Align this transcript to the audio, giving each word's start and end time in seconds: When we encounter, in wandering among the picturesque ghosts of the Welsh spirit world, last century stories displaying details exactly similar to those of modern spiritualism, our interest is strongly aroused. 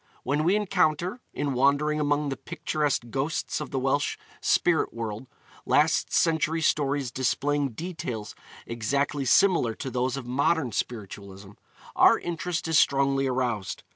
When 0.23 0.43
we 0.43 0.55
encounter, 0.55 1.21
in 1.31 1.53
wandering 1.53 1.99
among 1.99 2.29
the 2.29 2.35
picturesque 2.35 3.03
ghosts 3.11 3.61
of 3.61 3.69
the 3.69 3.77
Welsh 3.77 4.17
spirit 4.41 4.91
world, 4.91 5.27
last 5.63 6.11
century 6.11 6.63
stories 6.63 7.11
displaying 7.11 7.73
details 7.73 8.33
exactly 8.65 9.25
similar 9.25 9.75
to 9.75 9.91
those 9.91 10.17
of 10.17 10.25
modern 10.25 10.71
spiritualism, 10.71 11.51
our 11.95 12.17
interest 12.17 12.67
is 12.67 12.79
strongly 12.79 13.27
aroused. 13.27 13.83